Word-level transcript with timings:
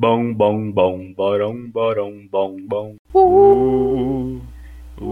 Bom, 0.00 0.32
bom, 0.32 0.70
bom, 0.70 1.12
borão, 1.12 1.68
borão, 1.72 2.12
bom, 2.30 2.56
bom. 2.68 2.94
Uh, 3.12 4.40
uh, 5.00 5.04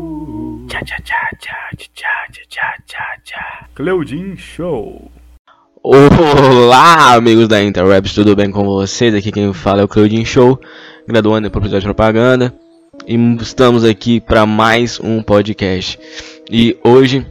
uh, 0.00 0.66
tchá, 0.66 0.80
tchá, 0.80 0.96
tchá, 0.98 1.30
tchá, 1.38 1.86
tchá, 1.86 2.26
tchá, 2.48 2.74
tchá, 2.84 3.16
tchá. 3.22 3.68
Cleudin 3.72 4.36
Show. 4.36 5.12
Olá, 5.80 7.14
amigos 7.14 7.46
da 7.46 7.62
Interwebs, 7.62 8.12
tudo 8.12 8.34
bem 8.34 8.50
com 8.50 8.64
vocês? 8.64 9.14
Aqui 9.14 9.30
quem 9.30 9.52
fala 9.54 9.82
é 9.82 9.84
o 9.84 9.88
Claudinho 9.88 10.26
Show, 10.26 10.60
graduando 11.06 11.46
em 11.46 11.50
Publicidade 11.52 11.84
e 11.84 11.86
Propaganda. 11.86 12.52
E 13.06 13.14
estamos 13.40 13.84
aqui 13.84 14.20
para 14.20 14.44
mais 14.44 14.98
um 14.98 15.22
podcast. 15.22 15.96
E 16.50 16.76
hoje 16.82 17.24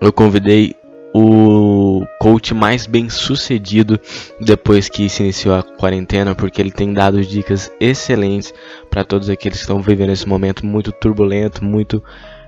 eu 0.00 0.10
convidei 0.10 0.77
o 1.14 2.04
coach 2.20 2.52
mais 2.54 2.86
bem 2.86 3.08
sucedido 3.08 3.98
depois 4.40 4.88
que 4.88 5.08
se 5.08 5.22
iniciou 5.22 5.54
a 5.54 5.62
quarentena, 5.62 6.34
porque 6.34 6.60
ele 6.60 6.70
tem 6.70 6.92
dado 6.92 7.24
dicas 7.24 7.70
excelentes 7.80 8.52
para 8.90 9.04
todos 9.04 9.30
aqueles 9.30 9.58
que 9.58 9.62
estão 9.62 9.80
vivendo 9.80 10.10
esse 10.10 10.28
momento 10.28 10.66
muito 10.66 10.92
turbulento, 10.92 11.64
muito 11.64 12.02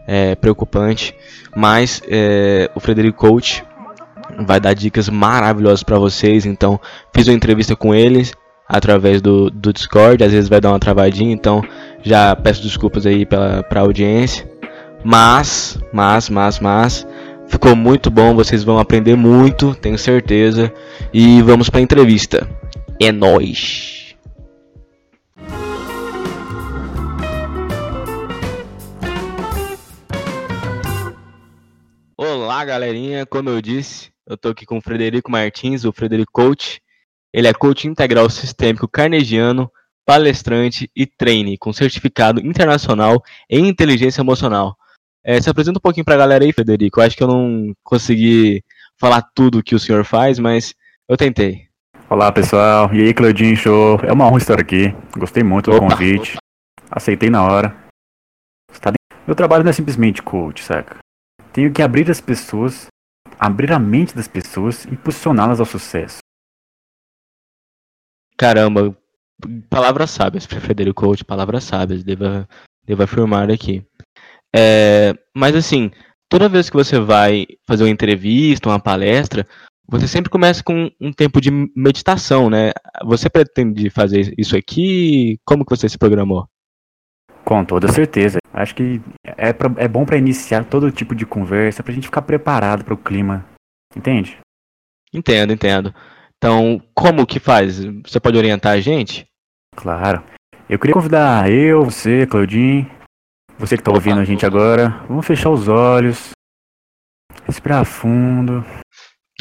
é, 0.06 0.34
preocupante. 0.34 1.14
Mas 1.54 2.02
é, 2.08 2.70
o 2.74 2.80
Frederico 2.80 3.18
Coach 3.18 3.64
vai 4.38 4.60
dar 4.60 4.74
dicas 4.74 5.08
maravilhosas 5.08 5.82
para 5.82 5.98
vocês. 5.98 6.46
Então, 6.46 6.80
fiz 7.14 7.26
uma 7.28 7.34
entrevista 7.34 7.74
com 7.74 7.94
eles 7.94 8.32
através 8.68 9.20
do, 9.20 9.50
do 9.50 9.72
Discord. 9.72 10.22
Às 10.22 10.32
vezes 10.32 10.48
vai 10.48 10.60
dar 10.60 10.70
uma 10.70 10.78
travadinha, 10.78 11.32
então 11.32 11.62
já 12.02 12.34
peço 12.36 12.62
desculpas 12.62 13.06
aí 13.06 13.24
pela 13.26 13.62
pra 13.62 13.80
audiência. 13.80 14.48
Mas, 15.02 15.78
mas, 15.92 16.28
mas, 16.28 16.60
mas, 16.60 17.06
ficou 17.50 17.74
muito 17.74 18.10
bom. 18.10 18.34
Vocês 18.34 18.62
vão 18.62 18.78
aprender 18.78 19.16
muito, 19.16 19.74
tenho 19.74 19.98
certeza. 19.98 20.72
E 21.12 21.42
vamos 21.42 21.68
para 21.68 21.80
a 21.80 21.82
entrevista. 21.82 22.48
É 22.98 23.10
nóis! 23.10 24.14
Olá, 32.16 32.64
galerinha. 32.64 33.26
Como 33.26 33.50
eu 33.50 33.60
disse, 33.60 34.10
eu 34.26 34.36
tô 34.36 34.50
aqui 34.50 34.64
com 34.64 34.78
o 34.78 34.82
Frederico 34.82 35.30
Martins, 35.30 35.84
o 35.84 35.92
Frederico 35.92 36.32
Coach. 36.32 36.80
Ele 37.32 37.48
é 37.48 37.52
coach 37.52 37.86
integral 37.86 38.28
sistêmico 38.30 38.88
carnegiano, 38.88 39.70
palestrante 40.04 40.90
e 40.94 41.06
treine 41.06 41.56
com 41.56 41.72
certificado 41.72 42.40
internacional 42.40 43.22
em 43.48 43.68
inteligência 43.68 44.20
emocional. 44.20 44.76
É, 45.22 45.40
se 45.40 45.50
apresenta 45.50 45.78
um 45.78 45.82
pouquinho 45.82 46.04
pra 46.04 46.16
galera 46.16 46.44
aí, 46.44 46.52
Frederico. 46.52 47.00
Eu 47.00 47.04
acho 47.04 47.16
que 47.16 47.22
eu 47.22 47.28
não 47.28 47.74
consegui 47.82 48.62
falar 48.98 49.22
tudo 49.34 49.62
que 49.62 49.74
o 49.74 49.78
senhor 49.78 50.04
faz, 50.04 50.38
mas 50.38 50.74
eu 51.08 51.16
tentei. 51.16 51.68
Olá, 52.08 52.32
pessoal. 52.32 52.92
E 52.94 53.02
aí, 53.02 53.14
Claudinho 53.14 53.56
Show. 53.56 54.00
É 54.02 54.12
uma 54.12 54.26
honra 54.26 54.38
estar 54.38 54.60
aqui. 54.60 54.94
Gostei 55.16 55.42
muito 55.42 55.70
do 55.70 55.76
opa, 55.76 55.90
convite. 55.90 56.32
Opa. 56.32 56.40
Aceitei 56.90 57.30
na 57.30 57.44
hora. 57.44 57.76
Meu 59.26 59.36
trabalho 59.36 59.62
não 59.62 59.70
é 59.70 59.72
simplesmente 59.72 60.22
coach, 60.22 60.64
saca? 60.64 60.98
Tenho 61.52 61.72
que 61.72 61.82
abrir 61.82 62.10
as 62.10 62.20
pessoas, 62.20 62.86
abrir 63.38 63.72
a 63.72 63.78
mente 63.78 64.14
das 64.14 64.26
pessoas 64.26 64.84
e 64.86 64.96
posicioná-las 64.96 65.60
ao 65.60 65.66
sucesso. 65.66 66.18
Caramba, 68.36 68.96
palavras 69.68 70.10
sábias, 70.10 70.46
Frederico 70.46 71.02
Coach, 71.02 71.24
palavras 71.24 71.62
sábias, 71.64 72.02
devo, 72.02 72.24
devo 72.84 73.02
afirmar 73.02 73.50
aqui. 73.50 73.86
É, 74.54 75.14
mas 75.34 75.54
assim, 75.54 75.90
toda 76.28 76.48
vez 76.48 76.68
que 76.68 76.76
você 76.76 76.98
vai 76.98 77.46
fazer 77.66 77.84
uma 77.84 77.90
entrevista, 77.90 78.68
uma 78.68 78.80
palestra, 78.80 79.46
você 79.88 80.06
sempre 80.06 80.30
começa 80.30 80.62
com 80.62 80.90
um 81.00 81.12
tempo 81.12 81.40
de 81.40 81.50
meditação, 81.76 82.48
né? 82.48 82.70
Você 83.04 83.28
pretende 83.28 83.90
fazer 83.90 84.32
isso 84.38 84.56
aqui? 84.56 85.38
Como 85.44 85.64
que 85.64 85.76
você 85.76 85.88
se 85.88 85.98
programou? 85.98 86.46
Com 87.44 87.64
toda 87.64 87.88
certeza. 87.88 88.38
Acho 88.52 88.74
que 88.74 89.00
é, 89.24 89.52
pra, 89.52 89.72
é 89.76 89.88
bom 89.88 90.04
para 90.04 90.16
iniciar 90.16 90.64
todo 90.64 90.92
tipo 90.92 91.14
de 91.14 91.26
conversa, 91.26 91.82
pra 91.82 91.92
gente 91.92 92.06
ficar 92.06 92.22
preparado 92.22 92.84
para 92.84 92.94
o 92.94 92.98
clima. 92.98 93.44
Entende? 93.96 94.38
Entendo, 95.12 95.52
entendo. 95.52 95.92
Então, 96.36 96.80
como 96.94 97.26
que 97.26 97.40
faz? 97.40 97.84
Você 98.06 98.20
pode 98.20 98.38
orientar 98.38 98.74
a 98.74 98.80
gente? 98.80 99.26
Claro. 99.74 100.22
Eu 100.68 100.78
queria 100.78 100.94
convidar 100.94 101.50
eu, 101.50 101.84
você, 101.84 102.26
Claudinho, 102.26 102.88
você 103.60 103.76
que 103.76 103.82
tá 103.82 103.92
ouvindo 103.92 104.18
a 104.18 104.24
gente 104.24 104.46
agora, 104.46 104.88
vamos 105.06 105.26
fechar 105.26 105.50
os 105.50 105.68
olhos, 105.68 106.30
respirar 107.44 107.84
fundo. 107.84 108.64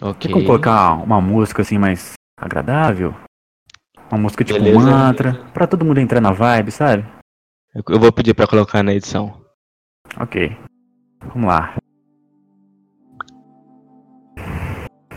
Ok. 0.02 0.24
Tem 0.28 0.32
como 0.32 0.46
colocar 0.46 0.94
uma 0.96 1.22
música 1.22 1.62
assim 1.62 1.78
mais 1.78 2.14
agradável? 2.38 3.16
Uma 4.12 4.22
música 4.22 4.44
tipo 4.44 4.60
Beleza. 4.60 4.92
mantra, 4.92 5.34
pra 5.54 5.66
todo 5.66 5.86
mundo 5.86 6.00
entrar 6.00 6.20
na 6.20 6.34
vibe, 6.34 6.70
sabe? 6.70 7.06
Eu 7.88 8.00
vou 8.00 8.12
pedir 8.12 8.34
pra 8.34 8.46
colocar 8.46 8.84
na 8.84 8.94
edição. 8.94 9.40
Ok. 10.20 10.58
Vamos 11.34 11.48
lá. 11.48 11.76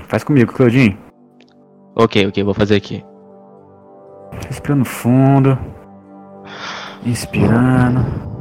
Faz 0.06 0.22
comigo, 0.22 0.52
Claudinho. 0.52 0.96
Ok, 1.96 2.26
ok, 2.28 2.44
vou 2.44 2.54
fazer 2.54 2.76
aqui. 2.76 3.04
Respirando 4.46 4.84
fundo. 4.84 5.58
Inspirando. 7.04 8.31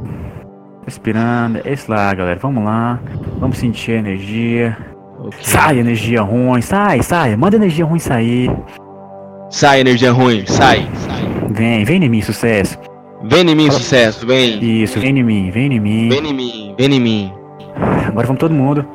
Respirando. 0.86 1.60
É 1.64 1.72
isso 1.72 1.90
lá, 1.90 2.12
galera. 2.14 2.38
Vamos 2.40 2.64
lá. 2.64 3.00
Vamos 3.38 3.58
sentir 3.58 3.92
a 3.92 3.98
energia. 3.98 4.76
Okay. 5.18 5.38
Sai 5.42 5.78
energia 5.78 6.22
ruim. 6.22 6.60
Sai, 6.60 7.02
sai. 7.02 7.36
Manda 7.36 7.56
energia 7.56 7.84
ruim 7.84 7.98
sair. 7.98 8.50
Sai 9.50 9.80
energia 9.80 10.12
ruim. 10.12 10.44
Sai. 10.46 10.88
sai. 10.94 11.22
Vem, 11.52 11.84
vem 11.84 12.04
em 12.04 12.08
mim, 12.08 12.22
sucesso. 12.22 12.78
Vem 13.24 13.48
em 13.48 13.54
mim, 13.54 13.66
Fala... 13.66 13.78
sucesso. 13.78 14.26
Vem. 14.26 14.82
Isso, 14.82 14.98
vem 14.98 15.18
em 15.18 15.22
mim, 15.22 15.50
vem 15.50 15.72
em 15.72 15.80
mim. 15.80 16.08
Vem 16.08 16.26
em 16.26 16.34
mim, 16.34 16.74
vem 16.76 16.94
em 16.94 17.00
mim. 17.00 17.32
Agora 18.08 18.26
vamos 18.26 18.40
todo 18.40 18.52
mundo 18.52 18.86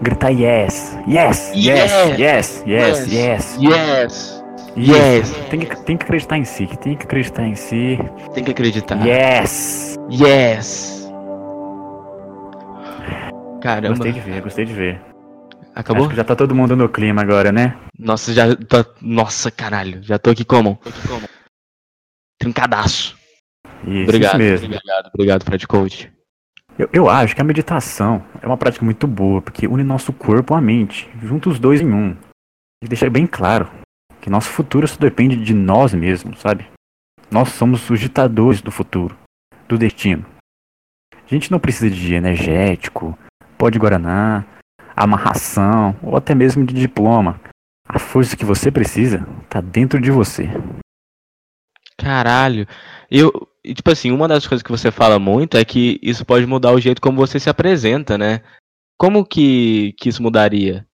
gritar 0.00 0.30
yes. 0.30 0.96
Yes, 1.06 1.52
yes, 1.54 1.92
yes, 2.18 2.64
yes, 2.66 3.06
yes. 3.12 3.58
Yes. 3.60 4.42
Yes. 4.76 5.30
Tem 5.50 5.60
que, 5.60 5.76
tem 5.82 5.96
que 5.96 6.04
acreditar 6.04 6.38
em 6.38 6.44
si, 6.44 6.66
tem 6.66 6.96
que 6.96 7.04
acreditar 7.04 7.44
em 7.44 7.54
si. 7.54 7.98
Tem 8.32 8.44
que 8.44 8.52
acreditar. 8.52 9.04
Yes. 9.04 9.98
Yes. 10.10 10.99
Caramba. 13.60 13.88
Gostei 13.88 14.12
de 14.12 14.20
ver, 14.20 14.42
gostei 14.42 14.64
de 14.64 14.72
ver. 14.72 15.00
Acabou? 15.74 16.04
Acho 16.04 16.10
que 16.10 16.16
já 16.16 16.24
tá 16.24 16.34
todo 16.34 16.54
mundo 16.54 16.74
no 16.74 16.88
clima 16.88 17.22
agora, 17.22 17.52
né? 17.52 17.78
Nossa, 17.98 18.32
já 18.32 18.56
tá. 18.56 18.84
Nossa, 19.00 19.50
caralho. 19.50 20.02
Já 20.02 20.18
tô 20.18 20.30
aqui 20.30 20.44
como? 20.44 20.76
Tô 20.82 20.88
aqui 20.88 21.08
como? 21.08 21.28
Trincadaço. 22.38 23.16
Isso, 23.86 24.02
obrigado, 24.04 24.30
isso 24.30 24.38
mesmo. 24.38 24.66
Obrigado, 24.66 25.10
obrigado, 25.14 25.44
Fred 25.44 25.66
Coach. 25.66 26.12
Eu, 26.78 26.88
eu 26.92 27.10
acho 27.10 27.34
que 27.34 27.40
a 27.40 27.44
meditação 27.44 28.24
é 28.40 28.46
uma 28.46 28.56
prática 28.56 28.84
muito 28.84 29.06
boa, 29.06 29.42
porque 29.42 29.66
une 29.66 29.84
nosso 29.84 30.12
corpo 30.12 30.54
à 30.54 30.60
mente, 30.60 31.10
juntos 31.22 31.54
os 31.54 31.58
dois 31.58 31.80
em 31.80 31.92
um. 31.92 32.16
E 32.82 32.88
deixa 32.88 33.08
bem 33.10 33.26
claro 33.26 33.70
que 34.20 34.30
nosso 34.30 34.48
futuro 34.48 34.88
só 34.88 34.98
depende 34.98 35.36
de 35.36 35.54
nós 35.54 35.94
mesmos, 35.94 36.40
sabe? 36.40 36.66
Nós 37.30 37.50
somos 37.50 37.88
os 37.88 38.00
ditadores 38.00 38.60
do 38.60 38.70
futuro, 38.70 39.16
do 39.68 39.78
destino. 39.78 40.24
A 41.12 41.28
gente 41.28 41.50
não 41.50 41.60
precisa 41.60 41.90
de 41.90 42.14
energético, 42.14 43.16
pó 43.60 43.68
de 43.68 43.78
guaraná, 43.78 44.46
amarração 44.96 45.94
ou 46.02 46.16
até 46.16 46.34
mesmo 46.34 46.64
de 46.64 46.72
diploma. 46.72 47.38
A 47.86 47.98
força 47.98 48.34
que 48.36 48.44
você 48.44 48.70
precisa 48.70 49.26
está 49.42 49.60
dentro 49.60 50.00
de 50.00 50.10
você. 50.10 50.48
Caralho. 51.98 52.66
Eu, 53.10 53.30
tipo 53.62 53.90
assim, 53.90 54.10
uma 54.10 54.26
das 54.26 54.46
coisas 54.46 54.62
que 54.62 54.70
você 54.70 54.90
fala 54.90 55.18
muito 55.18 55.58
é 55.58 55.64
que 55.64 56.00
isso 56.02 56.24
pode 56.24 56.46
mudar 56.46 56.72
o 56.72 56.80
jeito 56.80 57.02
como 57.02 57.18
você 57.18 57.38
se 57.38 57.50
apresenta, 57.50 58.16
né? 58.16 58.40
Como 58.98 59.26
que, 59.26 59.92
que 59.98 60.08
isso 60.08 60.22
mudaria? 60.22 60.86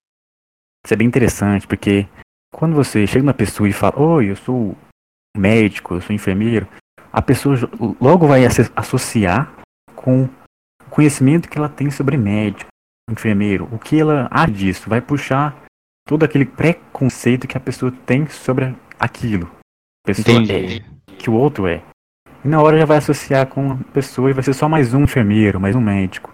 Isso 0.83 0.93
é 0.93 0.97
bem 0.97 1.07
interessante, 1.07 1.65
porque 1.67 2.07
quando 2.51 2.75
você 2.75 3.07
chega 3.07 3.23
na 3.23 3.33
pessoa 3.33 3.69
e 3.69 3.73
fala, 3.73 3.99
oi, 3.99 4.31
eu 4.31 4.35
sou 4.35 4.75
médico, 5.37 5.93
eu 5.93 6.01
sou 6.01 6.15
enfermeiro, 6.15 6.67
a 7.13 7.21
pessoa 7.21 7.55
logo 8.01 8.27
vai 8.27 8.43
associar 8.75 9.53
com 9.95 10.27
conhecimento 10.89 11.49
que 11.49 11.57
ela 11.57 11.69
tem 11.69 11.89
sobre 11.89 12.17
médico, 12.17 12.69
enfermeiro, 13.09 13.67
o 13.71 13.79
que 13.79 13.99
ela 13.99 14.27
acha 14.29 14.51
disso, 14.51 14.89
vai 14.89 15.01
puxar 15.01 15.63
todo 16.07 16.23
aquele 16.23 16.45
preconceito 16.45 17.47
que 17.47 17.57
a 17.57 17.59
pessoa 17.61 17.91
tem 18.05 18.27
sobre 18.27 18.75
aquilo. 18.99 19.49
A 20.05 20.07
pessoa 20.07 20.41
Entendi. 20.41 20.83
é, 21.09 21.13
que 21.17 21.29
o 21.29 21.33
outro 21.33 21.67
é. 21.67 21.81
E 22.43 22.47
na 22.47 22.61
hora 22.61 22.77
já 22.77 22.85
vai 22.85 22.97
associar 22.97 23.47
com 23.47 23.71
a 23.71 23.75
pessoa 23.93 24.29
e 24.29 24.33
vai 24.33 24.43
ser 24.43 24.53
só 24.53 24.69
mais 24.69 24.93
um 24.93 25.03
enfermeiro, 25.03 25.59
mais 25.59 25.75
um 25.75 25.81
médico. 25.81 26.33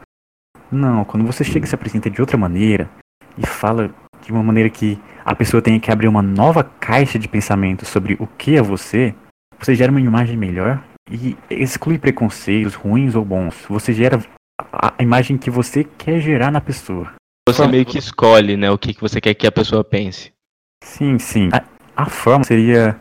Não, 0.72 1.06
quando 1.06 1.26
você 1.26 1.44
chega 1.44 1.66
e 1.66 1.70
se 1.70 1.76
apresenta 1.76 2.10
de 2.10 2.22
outra 2.22 2.38
maneira 2.38 2.90
e 3.38 3.46
fala 3.46 3.94
de 4.22 4.32
uma 4.32 4.44
maneira 4.44 4.70
que 4.70 5.00
a 5.26 5.36
pessoa 5.36 5.62
tenha 5.62 5.80
que 5.80 5.92
abrir 5.92 6.08
uma 6.08 6.22
nova 6.22 6.64
caixa 6.64 7.20
de 7.20 7.28
pensamento 7.28 7.86
sobre 7.86 8.16
o 8.20 8.28
que 8.28 8.56
é 8.56 8.62
você, 8.62 9.14
você 9.60 9.76
gera 9.76 9.92
uma 9.92 10.02
imagem 10.02 10.38
melhor 10.38 10.84
e 11.10 11.38
exclui 11.50 11.98
preconceitos 11.98 12.76
ruins 12.76 13.16
ou 13.16 13.24
bons. 13.24 13.66
Você 13.70 13.94
gera 13.94 14.20
a 14.74 15.04
imagem 15.04 15.38
que 15.38 15.52
você 15.52 15.84
quer 15.84 16.20
gerar 16.20 16.52
na 16.52 16.60
pessoa. 16.60 17.14
Você 17.48 17.68
meio 17.68 17.86
que 17.86 17.98
escolhe, 17.98 18.58
né, 18.58 18.72
o 18.72 18.78
que, 18.78 18.94
que 18.94 19.02
você 19.02 19.22
quer 19.22 19.34
que 19.34 19.46
a 19.46 19.52
pessoa 19.52 19.84
pense. 19.84 20.32
Sim, 20.84 21.20
sim. 21.20 21.50
A, 21.52 22.04
a 22.04 22.10
forma 22.10 22.44
seria 22.44 23.00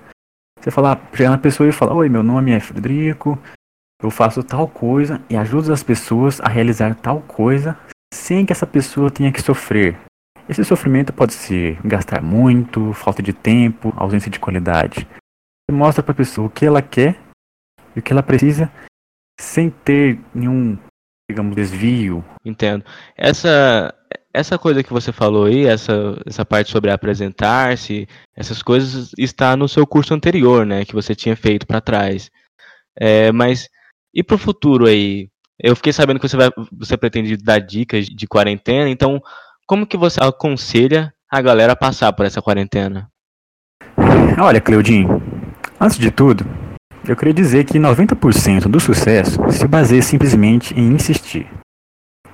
você 0.60 0.70
falar, 0.70 1.00
chegar 1.14 1.30
na 1.30 1.38
pessoa 1.38 1.68
e 1.68 1.72
falar, 1.72 1.94
oi, 1.94 2.08
meu 2.08 2.22
nome 2.22 2.52
é 2.52 2.60
Frederico, 2.60 3.38
eu 4.02 4.10
faço 4.10 4.42
tal 4.42 4.68
coisa 4.68 5.22
e 5.30 5.36
ajudo 5.36 5.72
as 5.72 5.82
pessoas 5.82 6.40
a 6.40 6.48
realizar 6.48 6.94
tal 6.96 7.20
coisa 7.22 7.78
sem 8.12 8.44
que 8.44 8.52
essa 8.52 8.66
pessoa 8.66 9.10
tenha 9.10 9.32
que 9.32 9.40
sofrer. 9.40 9.96
Esse 10.48 10.64
sofrimento 10.64 11.12
pode 11.12 11.32
ser 11.32 11.80
gastar 11.84 12.20
muito, 12.20 12.92
falta 12.92 13.22
de 13.22 13.32
tempo, 13.32 13.92
ausência 13.96 14.30
de 14.30 14.40
qualidade. 14.40 15.06
Você 15.06 15.76
mostra 15.76 16.02
para 16.02 16.12
a 16.12 16.16
pessoa 16.16 16.48
o 16.48 16.50
que 16.50 16.66
ela 16.66 16.82
quer 16.82 17.18
e 17.94 18.00
o 18.00 18.02
que 18.02 18.12
ela 18.12 18.22
precisa 18.22 18.70
sem 19.40 19.70
ter 19.70 20.18
nenhum, 20.34 20.76
digamos, 21.32 21.56
desvio. 21.56 22.24
Entendo. 22.44 22.84
Essa 23.16 23.92
essa 24.34 24.58
coisa 24.58 24.82
que 24.82 24.92
você 24.92 25.12
falou 25.12 25.44
aí, 25.44 25.66
essa, 25.66 26.18
essa 26.24 26.44
parte 26.44 26.70
sobre 26.70 26.90
apresentar-se, 26.90 28.08
essas 28.34 28.62
coisas 28.62 29.12
está 29.18 29.54
no 29.56 29.68
seu 29.68 29.86
curso 29.86 30.14
anterior, 30.14 30.64
né, 30.64 30.84
que 30.84 30.94
você 30.94 31.14
tinha 31.14 31.36
feito 31.36 31.66
para 31.66 31.82
trás. 31.82 32.30
É, 32.98 33.30
mas 33.30 33.68
e 34.14 34.22
para 34.22 34.36
o 34.36 34.38
futuro 34.38 34.86
aí? 34.86 35.28
Eu 35.58 35.76
fiquei 35.76 35.92
sabendo 35.92 36.18
que 36.18 36.28
você 36.28 36.36
vai, 36.36 36.50
você 36.72 36.96
pretende 36.96 37.36
dar 37.36 37.58
dicas 37.58 38.06
de 38.06 38.26
quarentena, 38.26 38.88
então 38.88 39.22
como 39.66 39.86
que 39.86 39.96
você 39.96 40.18
aconselha 40.22 41.12
a 41.30 41.40
galera 41.40 41.74
a 41.74 41.76
passar 41.76 42.12
por 42.12 42.26
essa 42.26 42.42
quarentena? 42.42 43.08
Olha, 44.40 44.60
Cleudinho, 44.60 45.22
antes 45.78 45.98
de 45.98 46.10
tudo, 46.10 46.44
eu 47.06 47.16
queria 47.16 47.34
dizer 47.34 47.64
que 47.64 47.78
90% 47.78 48.68
do 48.68 48.78
sucesso 48.78 49.38
se 49.50 49.66
baseia 49.66 50.02
simplesmente 50.02 50.72
em 50.74 50.92
insistir. 50.92 51.50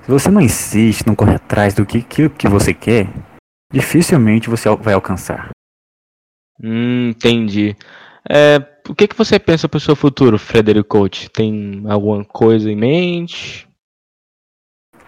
Se 0.03 0.11
você 0.11 0.29
não 0.29 0.41
insiste, 0.41 1.05
não 1.05 1.15
corre 1.15 1.35
atrás 1.35 1.73
do 1.73 1.85
que, 1.85 2.01
que, 2.01 2.29
que 2.29 2.47
você 2.47 2.73
quer, 2.73 3.07
dificilmente 3.71 4.49
você 4.49 4.69
vai 4.75 4.93
alcançar. 4.93 5.49
Hum, 6.61 7.09
entendi. 7.09 7.75
É, 8.29 8.57
o 8.87 8.93
que, 8.93 9.07
que 9.07 9.15
você 9.15 9.39
pensa 9.39 9.67
para 9.67 9.77
o 9.77 9.81
seu 9.81 9.95
futuro, 9.95 10.37
Frederico 10.37 10.89
Coach? 10.89 11.29
Tem 11.29 11.83
alguma 11.87 12.23
coisa 12.25 12.69
em 12.69 12.75
mente? 12.75 13.67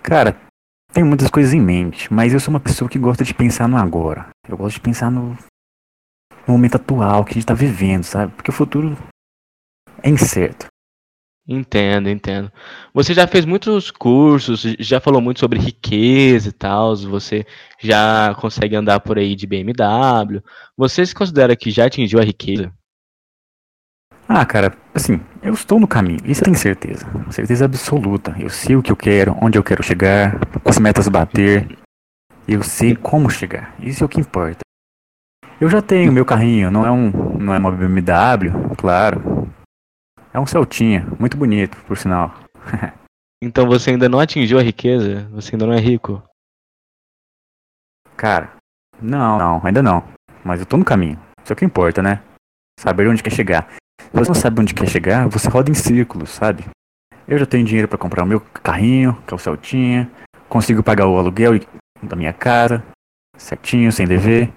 Cara, 0.01 0.39
tenho 0.93 1.05
muitas 1.05 1.29
coisas 1.29 1.53
em 1.53 1.61
mente, 1.61 2.11
mas 2.11 2.33
eu 2.33 2.39
sou 2.39 2.53
uma 2.53 2.59
pessoa 2.59 2.89
que 2.89 2.97
gosta 2.97 3.23
de 3.23 3.33
pensar 3.33 3.67
no 3.67 3.77
agora. 3.77 4.29
Eu 4.47 4.57
gosto 4.57 4.75
de 4.75 4.81
pensar 4.81 5.11
no, 5.11 5.37
no 6.47 6.53
momento 6.53 6.75
atual 6.75 7.23
que 7.23 7.31
a 7.31 7.33
gente 7.33 7.43
está 7.43 7.53
vivendo, 7.53 8.03
sabe? 8.03 8.33
Porque 8.33 8.49
o 8.49 8.53
futuro 8.53 8.97
incerto. 10.03 10.67
Entendo, 11.47 12.07
entendo. 12.07 12.51
Você 12.93 13.13
já 13.13 13.27
fez 13.27 13.45
muitos 13.45 13.89
cursos, 13.89 14.61
já 14.79 14.99
falou 14.99 15.19
muito 15.19 15.39
sobre 15.39 15.59
riqueza 15.59 16.49
e 16.49 16.51
tal, 16.51 16.95
você 16.95 17.45
já 17.79 18.35
consegue 18.39 18.75
andar 18.75 18.99
por 18.99 19.17
aí 19.17 19.35
de 19.35 19.47
BMW. 19.47 20.41
Você 20.77 21.05
se 21.05 21.15
considera 21.15 21.55
que 21.55 21.71
já 21.71 21.85
atingiu 21.87 22.19
a 22.19 22.23
riqueza? 22.23 22.71
Ah, 24.29 24.45
cara, 24.45 24.73
assim, 24.93 25.19
eu 25.43 25.53
estou 25.53 25.77
no 25.77 25.87
caminho, 25.87 26.21
isso 26.23 26.41
eu 26.41 26.45
tenho 26.45 26.55
certeza. 26.57 27.05
Certeza 27.31 27.65
absoluta. 27.65 28.33
Eu 28.39 28.49
sei 28.49 28.75
o 28.75 28.81
que 28.81 28.91
eu 28.91 28.95
quero, 28.95 29.35
onde 29.41 29.57
eu 29.57 29.63
quero 29.63 29.83
chegar, 29.83 30.39
quais 30.63 30.79
metas 30.79 31.09
bater. 31.09 31.67
Eu 32.47 32.63
sei 32.63 32.95
como 32.95 33.29
chegar. 33.29 33.75
Isso 33.79 34.03
é 34.03 34.05
o 34.05 34.09
que 34.09 34.21
importa. 34.21 34.59
Eu 35.59 35.69
já 35.69 35.81
tenho 35.81 36.11
meu 36.11 36.25
carrinho, 36.25 36.71
não 36.71 36.85
é 36.85 36.91
um, 36.91 37.11
não 37.37 37.53
é 37.53 37.57
uma 37.57 37.71
BMW, 37.71 38.75
claro. 38.77 39.21
É 40.33 40.39
um 40.39 40.45
Celtinha, 40.45 41.05
muito 41.19 41.35
bonito, 41.35 41.77
por 41.85 41.97
sinal. 41.97 42.33
então 43.43 43.67
você 43.67 43.91
ainda 43.91 44.07
não 44.07 44.19
atingiu 44.19 44.57
a 44.57 44.61
riqueza? 44.61 45.27
Você 45.31 45.55
ainda 45.55 45.65
não 45.65 45.73
é 45.73 45.79
rico? 45.79 46.23
Cara, 48.15 48.55
não, 49.01 49.37
não, 49.37 49.61
ainda 49.65 49.83
não. 49.83 50.03
Mas 50.43 50.59
eu 50.59 50.65
tô 50.65 50.77
no 50.77 50.85
caminho. 50.85 51.19
Isso 51.43 51.51
é 51.51 51.53
o 51.53 51.57
que 51.57 51.65
importa, 51.65 52.01
né? 52.01 52.23
Saber 52.79 53.07
onde 53.07 53.21
quer 53.21 53.31
chegar. 53.31 53.67
Se 53.99 54.09
você 54.13 54.29
não 54.29 54.35
sabe 54.35 54.61
onde 54.61 54.73
quer 54.73 54.87
chegar, 54.87 55.27
você 55.27 55.49
roda 55.49 55.69
em 55.69 55.73
círculos, 55.73 56.29
sabe? 56.29 56.65
Eu 57.27 57.37
já 57.37 57.45
tenho 57.45 57.65
dinheiro 57.65 57.87
para 57.87 57.97
comprar 57.97 58.23
o 58.23 58.27
meu 58.27 58.39
carrinho, 58.39 59.21
que 59.27 59.33
é 59.33 59.35
o 59.35 59.39
Celtinha. 59.39 60.09
Consigo 60.47 60.81
pagar 60.81 61.07
o 61.07 61.17
aluguel 61.17 61.59
da 62.01 62.15
minha 62.15 62.33
casa, 62.33 62.83
certinho, 63.37 63.91
sem 63.91 64.07
dever. 64.07 64.51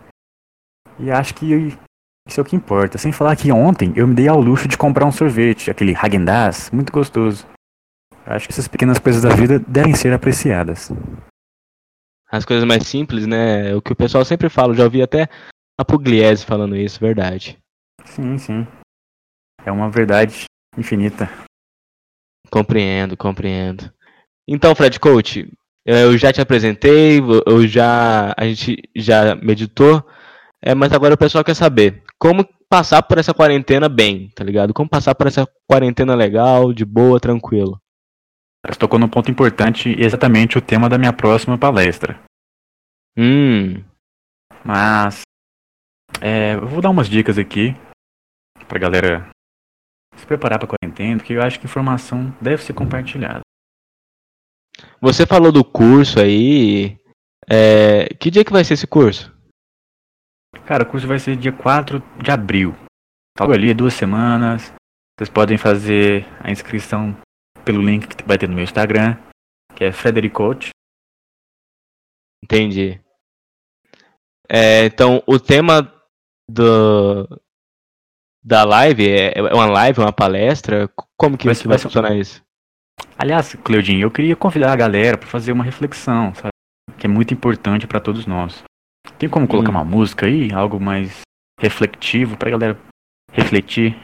E 0.99 1.11
acho 1.11 1.35
que 1.35 1.77
isso 2.27 2.41
é 2.41 2.43
o 2.43 2.45
que 2.45 2.57
importa. 2.57 2.99
Sem 2.99 3.13
falar 3.13 3.37
que 3.37 3.53
ontem 3.53 3.93
eu 3.97 4.07
me 4.07 4.15
dei 4.15 4.29
ao 4.29 4.41
luxo 4.41 4.67
de 4.67 4.79
comprar 4.79 5.07
um 5.07 5.13
sorvete, 5.13 5.71
aquele 5.71 5.93
Häagen-Dazs, 5.93 6.71
muito 6.71 6.93
gostoso. 6.93 7.47
Acho 8.27 8.47
que 8.49 8.53
essas 8.53 8.69
pequenas 8.69 8.99
coisas 8.99 9.23
da 9.23 9.35
vida 9.35 9.59
devem 9.59 9.95
ser 9.95 10.13
apreciadas. 10.13 10.91
As 12.31 12.45
coisas 12.45 12.65
mais 12.65 12.87
simples, 12.87 13.27
né? 13.27 13.71
É 13.71 13.75
o 13.75 13.83
que 13.83 13.93
o 13.93 13.97
pessoal 13.97 14.25
sempre 14.25 14.49
fala. 14.49 14.75
Já 14.75 14.85
ouvi 14.85 15.03
até 15.03 15.29
a 15.79 15.85
Pugliese 15.85 16.45
falando 16.45 16.75
isso, 16.75 16.99
verdade. 16.99 17.59
Sim, 18.05 18.39
sim. 18.39 18.67
É 19.65 19.71
uma 19.71 19.91
verdade 19.91 20.45
infinita. 20.77 21.29
Compreendo, 22.51 23.17
compreendo. 23.17 23.93
Então, 24.49 24.75
Fred 24.75 24.99
Coach, 24.99 25.51
eu 25.85 26.17
já 26.17 26.33
te 26.33 26.41
apresentei, 26.41 27.21
eu 27.47 27.67
já 27.67 28.35
a 28.37 28.45
gente 28.45 28.83
já 28.95 29.35
meditou, 29.35 30.07
é, 30.63 30.75
mas 30.75 30.93
agora 30.93 31.15
o 31.15 31.19
pessoal 31.19 31.45
quer 31.45 31.55
saber 31.55 32.04
como 32.25 32.49
passar 32.71 33.03
por 33.03 33.19
essa 33.19 33.35
quarentena 33.35 33.87
bem, 33.87 34.31
tá 34.31 34.43
ligado? 34.43 34.73
Como 34.73 34.89
passar 34.89 35.15
por 35.15 35.27
essa 35.27 35.47
quarentena 35.69 36.15
legal, 36.15 36.73
de 36.73 36.83
boa, 36.83 37.21
tranquilo. 37.21 37.79
Você 38.67 38.79
tocou 38.79 38.99
num 38.99 39.11
ponto 39.11 39.31
importante 39.31 39.91
e 39.91 40.03
exatamente 40.03 40.57
o 40.57 40.63
tema 40.63 40.89
da 40.89 40.97
minha 40.97 41.13
próxima 41.13 41.59
palestra. 41.59 42.19
Hum. 43.15 43.85
Mas 44.65 45.21
é, 46.19 46.55
eu 46.55 46.67
vou 46.67 46.81
dar 46.81 46.89
umas 46.89 47.11
dicas 47.11 47.37
aqui 47.37 47.77
pra 48.67 48.79
galera 48.79 49.29
se 50.17 50.25
preparar 50.25 50.59
pra 50.59 50.67
quarentena, 50.67 51.19
porque 51.19 51.35
eu 51.35 51.43
acho 51.43 51.61
que 51.61 51.67
informação 51.67 52.35
deve 52.41 52.63
ser 52.63 52.73
compartilhada. 52.73 53.43
Você 54.99 55.27
falou 55.27 55.53
do 55.53 55.63
curso 55.63 56.19
aí. 56.21 56.99
É, 57.47 58.15
que 58.15 58.31
dia 58.31 58.47
que 58.47 58.53
vai 58.53 58.65
ser 58.65 58.73
esse 58.73 58.87
curso? 58.87 59.34
Cara, 60.67 60.83
o 60.83 60.87
curso 60.87 61.07
vai 61.07 61.19
ser 61.19 61.37
dia 61.37 61.53
4 61.53 62.03
de 62.23 62.31
abril. 62.31 62.75
Tá 63.37 63.45
ali, 63.45 63.75
duas 63.75 63.93
semanas. 63.95 64.73
Vocês 65.19 65.29
podem 65.29 65.59
fazer 65.59 66.27
a 66.41 66.51
inscrição 66.51 67.17
pelo 67.65 67.83
link 67.83 68.09
que 68.09 68.27
vai 68.27 68.39
ter 68.39 68.49
no 68.49 68.55
meu 68.55 68.65
Instagram, 68.65 69.17
que 69.75 69.85
é 69.85 69.93
Fredericoach. 69.93 70.71
Entendi. 72.43 73.01
É, 74.49 74.87
então, 74.87 75.23
o 75.27 75.39
tema 75.39 75.93
do, 76.49 77.29
da 78.43 78.65
live 78.65 79.09
é, 79.09 79.39
é 79.39 79.55
uma 79.55 79.67
live, 79.67 80.01
uma 80.01 80.13
palestra? 80.13 80.89
Como 81.17 81.37
que 81.37 81.47
vai, 81.47 81.55
vai, 81.55 81.65
vai 81.65 81.79
funcionar 81.79 82.17
isso? 82.17 82.43
Aliás, 83.19 83.55
Cleudinho, 83.55 84.03
eu 84.03 84.11
queria 84.11 84.37
convidar 84.37 84.73
a 84.73 84.77
galera 84.77 85.19
para 85.19 85.29
fazer 85.29 85.53
uma 85.53 85.65
reflexão, 85.65 86.35
sabe? 86.35 86.51
Que 86.99 87.07
é 87.07 87.09
muito 87.09 87.35
importante 87.35 87.87
para 87.87 88.01
todos 88.01 88.27
nós. 88.27 88.63
Tem 89.19 89.29
como 89.29 89.47
colocar 89.47 89.71
hum. 89.71 89.75
uma 89.75 89.85
música 89.85 90.27
aí? 90.27 90.53
Algo 90.53 90.81
mais 90.81 91.21
refletivo 91.61 92.37
pra 92.37 92.51
galera 92.51 92.79
refletir? 93.33 93.97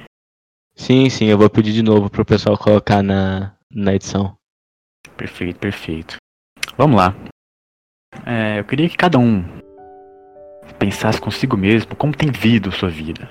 Sim, 0.75 1.11
sim, 1.11 1.27
eu 1.27 1.39
vou 1.39 1.51
pedir 1.51 1.73
de 1.73 1.83
novo 1.83 2.09
pro 2.09 2.25
pessoal 2.25 2.57
colocar 2.57 3.03
na, 3.03 3.55
na 3.71 3.95
edição. 3.95 4.37
Perfeito, 5.17 5.59
perfeito. 5.59 6.17
Vamos 6.77 6.97
lá. 6.97 7.15
É, 8.25 8.59
eu 8.59 8.65
queria 8.65 8.89
que 8.89 8.97
cada 8.97 9.19
um 9.19 9.45
pensasse 10.79 11.21
consigo 11.21 11.57
mesmo 11.57 11.95
como 11.95 12.17
tem 12.17 12.31
vindo 12.31 12.73
sua 12.73 12.89
vida. 12.89 13.31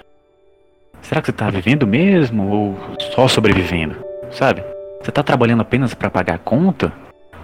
Será 1.01 1.21
que 1.21 1.27
você 1.27 1.31
está 1.31 1.49
vivendo 1.49 1.88
mesmo 1.88 2.47
ou 2.49 2.97
só 3.15 3.27
sobrevivendo? 3.27 3.95
Sabe? 4.31 4.61
Você 5.01 5.09
está 5.09 5.23
trabalhando 5.23 5.61
apenas 5.61 5.93
para 5.93 6.09
pagar 6.09 6.35
a 6.35 6.39
conta? 6.39 6.93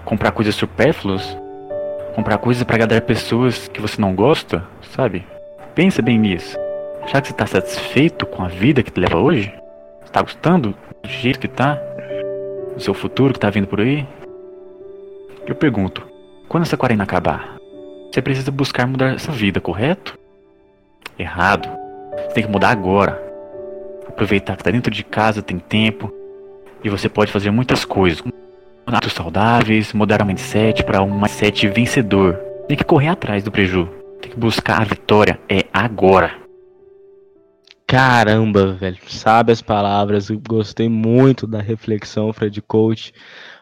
Comprar 0.04 0.32
coisas 0.32 0.54
supérfluas? 0.54 1.36
Comprar 2.16 2.38
coisas 2.38 2.64
para 2.64 2.76
agradar 2.76 3.02
pessoas 3.02 3.68
que 3.68 3.82
você 3.82 4.00
não 4.00 4.16
gosta, 4.16 4.66
sabe? 4.96 5.26
Pensa 5.76 6.02
bem 6.02 6.18
nisso. 6.18 6.58
Já 7.08 7.22
que 7.22 7.28
você 7.28 7.34
está 7.34 7.46
satisfeito 7.46 8.26
com 8.26 8.42
a 8.42 8.48
vida 8.48 8.82
que 8.82 8.90
te 8.90 9.00
leva 9.00 9.20
hoje? 9.20 9.54
Está 10.04 10.22
gostando 10.22 10.74
do 11.04 11.10
jeito 11.10 11.40
que 11.40 11.48
tá? 11.48 11.76
Do 12.74 12.82
seu 12.82 12.94
futuro 12.94 13.34
que 13.34 13.40
tá 13.40 13.50
vindo 13.50 13.68
por 13.68 13.82
aí? 13.82 14.08
Eu 15.46 15.56
pergunto, 15.56 16.08
quando 16.48 16.64
essa 16.64 16.78
quarentena 16.78 17.04
acabar, 17.04 17.58
você 18.12 18.22
precisa 18.22 18.50
buscar 18.50 18.88
mudar 18.88 19.16
essa 19.16 19.32
vida, 19.32 19.60
correto? 19.60 20.18
Errado. 21.20 21.70
Você 22.16 22.36
tem 22.36 22.44
que 22.46 22.50
mudar 22.50 22.70
agora. 22.70 23.22
Aproveitar 24.08 24.56
que 24.56 24.64
tá 24.64 24.72
dentro 24.72 24.90
de 24.90 25.04
casa, 25.04 25.42
tem 25.42 25.60
tempo. 25.60 26.12
E 26.82 26.90
você 26.90 27.10
pode 27.10 27.32
fazer 27.32 27.52
muitas 27.52 27.84
coisas 27.84 28.24
hábitos 28.86 29.14
saudáveis, 29.14 29.94
mudar 29.94 30.22
o 30.22 30.26
mindset 30.26 30.84
para 30.84 31.02
um 31.02 31.20
mindset 31.20 31.68
vencedor. 31.68 32.36
Tem 32.68 32.78
que 32.78 32.84
correr 32.84 33.10
atrás 33.10 33.44
do 33.44 33.52
preju. 33.52 33.88
Tem 34.22 34.32
que 34.32 34.38
buscar 34.38 34.82
a 34.82 34.86
vitória. 34.86 35.40
É 35.50 35.66
agora. 35.74 36.34
Caramba, 37.88 38.74
velho. 38.74 38.98
Sabe 39.08 39.52
as 39.52 39.62
palavras. 39.62 40.30
Eu 40.30 40.40
gostei 40.40 40.90
muito 40.90 41.46
da 41.46 41.62
reflexão, 41.62 42.34
Fred 42.34 42.62
Coach. 42.62 43.14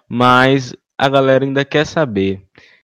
Mas 0.07 0.75
a 0.97 1.09
galera 1.09 1.45
ainda 1.45 1.65
quer 1.65 1.85
saber. 1.85 2.41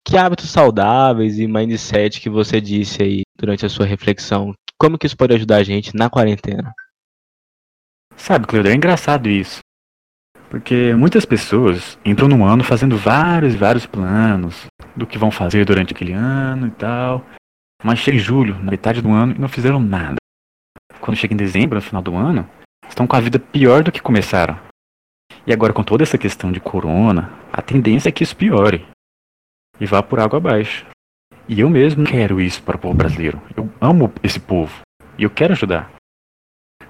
Que 0.05 0.17
hábitos 0.17 0.49
saudáveis 0.49 1.37
e 1.37 1.47
mindset 1.47 2.21
que 2.21 2.29
você 2.29 2.61
disse 2.61 3.03
aí? 3.03 3.21
durante 3.37 3.65
a 3.65 3.69
sua 3.69 3.85
reflexão? 3.85 4.53
Como 4.77 4.97
que 4.97 5.05
isso 5.05 5.15
pode 5.15 5.33
ajudar 5.35 5.57
a 5.57 5.63
gente 5.63 5.95
na 5.95 6.09
quarentena? 6.09 6.73
Sabe, 8.15 8.47
Cleudor, 8.47 8.71
é 8.71 8.75
engraçado 8.75 9.29
isso. 9.29 9.59
Porque 10.49 10.93
muitas 10.95 11.25
pessoas 11.25 11.97
entram 12.05 12.27
no 12.27 12.45
ano 12.45 12.63
fazendo 12.63 12.97
vários 12.97 13.53
e 13.53 13.57
vários 13.57 13.85
planos 13.85 14.65
do 14.95 15.05
que 15.05 15.17
vão 15.17 15.29
fazer 15.29 15.65
durante 15.65 15.93
aquele 15.93 16.13
ano 16.13 16.67
e 16.67 16.71
tal. 16.71 17.25
Mas 17.83 17.99
chega 17.99 18.17
em 18.17 18.19
julho, 18.19 18.55
na 18.55 18.71
metade 18.71 19.01
do 19.01 19.11
ano, 19.11 19.35
e 19.35 19.39
não 19.39 19.47
fizeram 19.47 19.79
nada. 19.79 20.15
Quando 20.99 21.17
chega 21.17 21.33
em 21.33 21.37
dezembro, 21.37 21.75
no 21.75 21.81
final 21.81 22.01
do 22.01 22.15
ano, 22.15 22.49
estão 22.87 23.05
com 23.05 23.15
a 23.15 23.19
vida 23.19 23.37
pior 23.37 23.83
do 23.83 23.91
que 23.91 24.01
começaram. 24.01 24.57
E 25.45 25.53
agora, 25.53 25.73
com 25.73 25.83
toda 25.83 26.03
essa 26.03 26.17
questão 26.17 26.51
de 26.51 26.59
corona, 26.59 27.31
a 27.51 27.61
tendência 27.61 28.09
é 28.09 28.11
que 28.11 28.23
isso 28.23 28.35
piore 28.35 28.85
e 29.79 29.85
vá 29.85 30.01
por 30.01 30.19
água 30.19 30.37
abaixo. 30.37 30.85
E 31.47 31.59
eu 31.59 31.69
mesmo 31.69 32.03
quero 32.03 32.41
isso 32.41 32.61
para 32.63 32.75
o 32.75 32.79
povo 32.79 32.95
brasileiro. 32.95 33.41
Eu 33.55 33.71
amo 33.79 34.11
esse 34.23 34.39
povo 34.39 34.81
e 35.17 35.23
eu 35.23 35.29
quero 35.29 35.53
ajudar. 35.53 35.96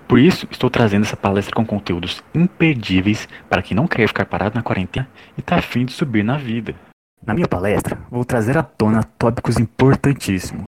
Por 0.07 0.19
isso, 0.19 0.47
estou 0.49 0.69
trazendo 0.69 1.05
essa 1.05 1.17
palestra 1.17 1.53
com 1.53 1.65
conteúdos 1.65 2.23
imperdíveis 2.33 3.27
para 3.49 3.61
quem 3.61 3.75
não 3.75 3.87
quer 3.87 4.07
ficar 4.07 4.25
parado 4.25 4.55
na 4.55 4.63
quarentena 4.63 5.07
e 5.37 5.41
está 5.41 5.57
afim 5.57 5.85
de 5.85 5.91
subir 5.91 6.23
na 6.23 6.37
vida. 6.37 6.73
Na 7.25 7.33
minha 7.33 7.47
palestra, 7.47 7.99
vou 8.09 8.23
trazer 8.23 8.57
à 8.57 8.63
tona 8.63 9.03
tópicos 9.03 9.59
importantíssimos, 9.59 10.63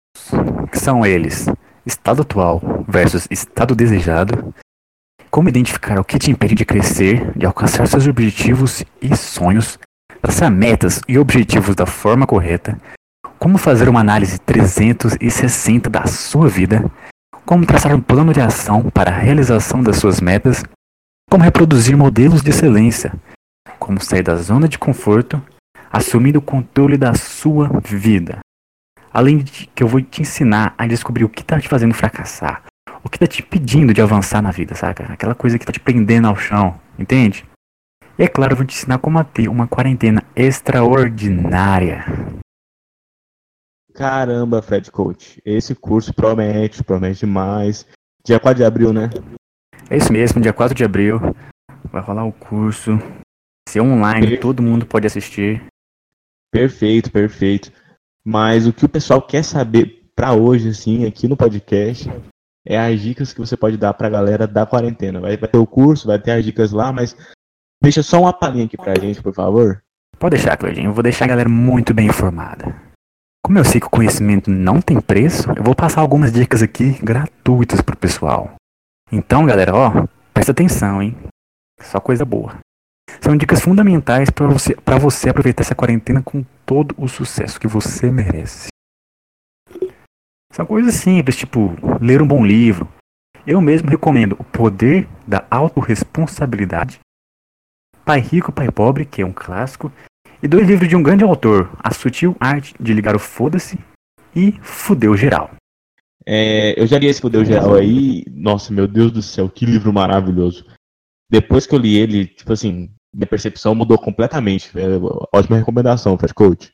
que 0.73 0.79
são 0.79 1.07
eles: 1.07 1.47
estado 1.87 2.23
atual 2.23 2.61
versus 2.89 3.29
estado 3.31 3.77
desejado, 3.77 4.53
como 5.31 5.49
identificar 5.49 6.01
o 6.01 6.05
que 6.05 6.19
te 6.19 6.33
impede 6.33 6.57
de 6.57 6.65
crescer, 6.65 7.31
de 7.39 7.47
alcançar 7.47 7.87
seus 7.87 8.09
objetivos 8.09 8.85
e 9.01 9.15
sonhos, 9.17 9.79
traçar 10.21 10.51
metas 10.51 11.01
e 11.07 11.17
objetivos 11.17 11.77
da 11.77 11.87
forma 11.87 12.27
correta, 12.27 12.77
como 13.39 13.57
fazer 13.57 13.89
uma 13.89 14.01
análise 14.01 14.39
360 14.41 15.89
da 15.89 16.07
sua 16.07 16.49
vida, 16.49 16.91
como 17.49 17.65
traçar 17.65 17.95
um 17.95 18.01
plano 18.01 18.35
de 18.35 18.43
ação 18.43 18.91
para 18.91 19.11
a 19.11 19.19
realização 19.19 19.83
das 19.83 19.97
suas 19.97 20.21
metas, 20.21 20.63
como 21.31 21.43
reproduzir 21.43 21.97
modelos 21.97 22.43
de 22.43 22.51
excelência, 22.51 23.11
como 23.79 23.99
sair 24.05 24.23
da 24.23 24.37
zona 24.37 24.69
de 24.69 24.79
conforto, 24.79 25.43
assumindo 25.91 26.41
o 26.41 26.43
controle 26.43 26.99
da 26.99 27.15
sua 27.15 27.71
vida. 27.83 28.41
Além 29.11 29.39
de 29.39 29.67
que 29.75 29.83
eu 29.83 29.89
vou 29.89 30.03
te 30.03 30.21
ensinar 30.21 30.75
a 30.77 30.87
descobrir 30.87 31.25
o 31.25 31.29
que 31.31 31.41
está 31.41 31.59
te 31.59 31.71
fazendo 31.71 31.95
fracassar, 31.95 32.65
o 33.03 33.09
que 33.09 33.17
está 33.17 33.27
te 33.27 33.41
impedindo 33.41 33.95
de 33.95 34.03
avançar 34.03 34.43
na 34.43 34.51
vida, 34.51 34.75
saca? 34.75 35.11
Aquela 35.11 35.35
coisa 35.35 35.57
que 35.57 35.65
está 35.65 35.73
te 35.73 35.81
prendendo 35.81 36.29
ao 36.29 36.37
chão, 36.37 36.79
entende? 36.99 37.47
E 38.19 38.25
é 38.25 38.29
claro, 38.29 38.53
eu 38.53 38.57
vou 38.59 38.67
te 38.67 38.77
ensinar 38.77 38.99
como 38.99 39.25
ter 39.25 39.49
uma 39.49 39.67
quarentena 39.67 40.23
extraordinária. 40.37 42.05
Caramba, 43.99 44.63
Fred 44.63 44.93
Coach. 44.93 45.43
Esse 45.45 45.75
curso 45.75 46.15
promete, 46.15 46.85
promete 46.85 47.27
demais. 47.27 47.85
Dia 48.25 48.39
4 48.39 48.59
de 48.59 48.65
abril, 48.65 48.93
né? 48.93 49.11
É 49.91 49.97
isso 49.97 50.13
mesmo, 50.13 50.41
dia 50.41 50.53
4 50.53 50.73
de 50.73 50.85
abril. 50.85 51.19
Vai 51.91 52.01
rolar 52.01 52.25
o 52.25 52.33
curso. 52.33 52.93
Ser 53.69 53.81
online, 53.81 54.29
Per... 54.29 54.41
todo 54.41 54.63
mundo 54.63 54.87
pode 54.87 55.05
assistir. 55.05 55.65
Perfeito, 56.53 57.11
perfeito. 57.11 57.73
Mas 58.25 58.69
o 58.69 58.73
que 58.73 58.85
o 58.85 58.89
pessoal 58.89 59.21
quer 59.21 59.43
saber 59.43 60.05
para 60.15 60.33
hoje, 60.33 60.69
assim, 60.69 61.05
aqui 61.05 61.27
no 61.27 61.37
podcast, 61.37 62.09
é 62.65 62.79
as 62.79 63.01
dicas 63.01 63.33
que 63.33 63.41
você 63.41 63.57
pode 63.57 63.77
dar 63.77 63.95
pra 63.95 64.09
galera 64.09 64.47
da 64.47 64.65
quarentena. 64.65 65.21
Vai, 65.21 65.37
vai 65.37 65.49
ter 65.49 65.59
o 65.59 65.67
curso, 65.67 66.07
vai 66.07 66.21
ter 66.21 66.31
as 66.31 66.45
dicas 66.45 66.71
lá, 66.71 66.93
mas 66.93 67.17
deixa 67.83 68.05
só 68.05 68.21
uma 68.21 68.33
palhinha 68.33 68.67
aqui 68.67 68.77
pra 68.77 68.97
gente, 68.97 69.21
por 69.21 69.35
favor. 69.35 69.83
Pode 70.21 70.37
deixar, 70.37 70.57
Claudinho. 70.57 70.91
Eu 70.91 70.95
vou 70.95 71.03
deixar 71.03 71.25
a 71.25 71.29
galera 71.29 71.49
muito 71.49 71.93
bem 71.93 72.07
informada. 72.07 72.88
Como 73.45 73.59
eu 73.59 73.65
sei 73.65 73.81
que 73.81 73.87
o 73.87 73.91
conhecimento 73.91 74.51
não 74.51 74.81
tem 74.81 75.01
preço, 75.01 75.51
eu 75.57 75.63
vou 75.63 75.75
passar 75.75 76.01
algumas 76.01 76.33
dicas 76.33 76.63
aqui 76.63 76.93
gratuitas 77.03 77.81
pro 77.81 77.97
pessoal. 77.97 78.55
Então, 79.11 79.47
galera, 79.47 79.75
ó, 79.75 80.07
presta 80.35 80.53
atenção, 80.53 81.03
hein? 81.03 81.17
Só 81.81 81.99
coisa 82.01 82.25
boa. 82.25 82.59
São 83.21 83.37
dicas 83.37 83.61
fundamentais 83.61 84.31
para 84.31 84.47
você, 84.47 84.75
pra 84.75 84.99
você 84.99 85.31
aproveitar 85.31 85.63
essa 85.63 85.75
quarentena 85.75 86.23
com 86.23 86.45
todo 86.67 86.95
o 86.99 87.09
sucesso 87.09 87.59
que 87.59 87.67
você 87.67 88.11
merece. 88.11 88.69
São 90.53 90.67
coisas 90.67 90.95
simples, 90.95 91.37
tipo 91.37 91.75
ler 92.01 92.21
um 92.21 92.27
bom 92.27 92.45
livro. 92.45 92.89
Eu 93.47 93.61
mesmo 93.61 93.89
recomendo 93.89 94.37
O 94.39 94.45
Poder 94.45 95.09
da 95.27 95.47
Autoresponsabilidade, 95.51 97.01
Pai 98.05 98.21
Rico, 98.21 98.53
Pai 98.53 98.71
Pobre, 98.71 99.05
que 99.05 99.23
é 99.23 99.27
um 99.27 99.33
clássico, 99.33 99.93
e 100.43 100.49
dois 100.49 100.67
livros 100.67 100.89
de 100.89 100.97
um 100.97 101.03
grande 101.03 101.25
autor, 101.25 101.71
A 101.79 101.93
Sutil 101.93 102.37
Arte 102.39 102.75
de 102.79 102.95
Ligar 102.95 103.17
o 103.17 103.19
Foda-se 103.19 103.79
e 104.35 104.53
Fudeu 104.63 105.17
Geral. 105.17 105.51
É, 106.25 106.81
eu 106.81 106.87
já 106.87 106.99
li 106.99 107.07
esse 107.07 107.21
Fudeu 107.21 107.45
Geral 107.45 107.75
aí, 107.75 108.25
nossa, 108.31 108.73
meu 108.73 108.87
Deus 108.87 109.11
do 109.11 109.23
céu, 109.23 109.49
que 109.49 109.67
livro 109.67 109.93
maravilhoso. 109.93 110.65
Depois 111.31 111.67
que 111.67 111.75
eu 111.75 111.79
li 111.79 111.97
ele, 111.97 112.27
tipo 112.27 112.53
assim, 112.53 112.91
minha 113.15 113.27
percepção 113.27 113.75
mudou 113.75 113.99
completamente. 113.99 114.71
É, 114.79 114.85
ótima 115.35 115.57
recomendação, 115.57 116.17
Fred 116.17 116.35
Coach. 116.35 116.73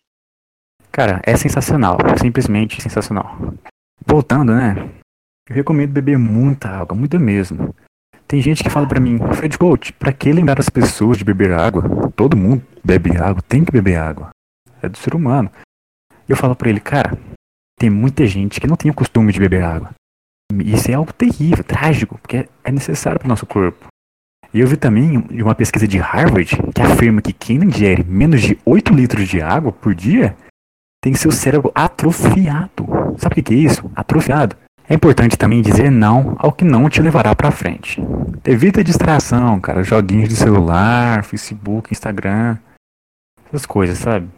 Cara, 0.92 1.21
é 1.25 1.37
sensacional, 1.37 1.99
simplesmente 2.21 2.83
sensacional. 2.83 3.54
Voltando, 4.06 4.52
né? 4.54 4.90
Eu 5.49 5.56
recomendo 5.56 5.92
beber 5.92 6.18
muita 6.18 6.68
água, 6.68 6.97
muita 6.97 7.18
mesmo. 7.18 7.75
Tem 8.26 8.40
gente 8.40 8.62
que 8.62 8.71
fala 8.71 8.87
para 8.87 9.00
mim, 9.00 9.18
Fred 9.35 9.59
Coach, 9.59 9.92
pra 9.92 10.12
que 10.12 10.33
lembrar 10.33 10.59
as 10.59 10.71
pessoas 10.71 11.18
de 11.18 11.25
beber 11.25 11.52
água? 11.52 12.11
Todo 12.16 12.37
mundo 12.37 12.62
bebe 12.85 13.17
água, 13.17 13.43
tem 13.43 13.64
que 13.64 13.73
beber 13.73 13.97
água. 13.97 14.31
É 14.83 14.88
do 14.88 14.99
ser 14.99 15.14
humano. 15.14 15.50
Eu 16.29 16.37
falo 16.37 16.55
para 16.55 16.69
ele, 16.69 16.81
cara, 16.81 17.19
tem 17.79 17.91
muita 17.91 18.26
gente 18.26 18.61
que 18.61 18.67
não 18.67 18.76
tem 18.76 18.91
o 18.91 18.95
costume 18.95 19.33
de 19.33 19.41
beber 19.41 19.64
água. 19.64 19.91
Isso 20.62 20.91
é 20.91 20.95
algo 20.95 21.12
terrível, 21.12 21.64
trágico, 21.64 22.19
porque 22.19 22.49
é 22.62 22.71
necessário 22.71 23.19
para 23.19 23.26
o 23.26 23.29
nosso 23.29 23.47
corpo. 23.47 23.87
E 24.53 24.61
eu 24.61 24.69
vi 24.69 24.76
também 24.76 25.17
uma 25.43 25.55
pesquisa 25.55 25.88
de 25.88 25.99
Harvard 25.99 26.57
que 26.73 26.81
afirma 26.81 27.21
que 27.21 27.33
quem 27.33 27.57
ingere 27.57 28.05
menos 28.05 28.41
de 28.41 28.57
8 28.64 28.95
litros 28.95 29.26
de 29.26 29.43
água 29.43 29.73
por 29.73 29.95
dia 29.95 30.37
tem 31.03 31.12
seu 31.12 31.33
cérebro 31.33 31.73
atrofiado. 31.75 32.87
Sabe 33.19 33.41
o 33.41 33.43
que 33.43 33.53
é 33.53 33.57
isso? 33.57 33.91
Atrofiado. 33.97 34.57
É 34.88 34.95
importante 34.95 35.37
também 35.37 35.61
dizer 35.61 35.91
não 35.91 36.37
ao 36.38 36.53
que 36.53 36.64
não 36.64 36.88
te 36.88 37.03
levará 37.03 37.35
para 37.35 37.50
frente. 37.50 38.00
Evita 38.45 38.85
distração, 38.85 39.59
cara, 39.59 39.83
joguinhos 39.83 40.29
de 40.29 40.37
celular, 40.37 41.25
Facebook, 41.25 41.93
Instagram, 41.93 42.59
essas 43.55 43.67
coisas, 43.67 43.99
sabe? 43.99 44.29